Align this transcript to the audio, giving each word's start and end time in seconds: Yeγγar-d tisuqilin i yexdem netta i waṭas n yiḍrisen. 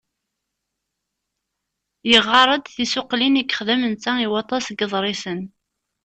Yeγγar-d 2.09 2.65
tisuqilin 2.75 3.41
i 3.41 3.43
yexdem 3.43 3.81
netta 3.91 4.11
i 4.19 4.27
waṭas 4.31 4.65
n 4.71 4.75
yiḍrisen. 4.79 5.41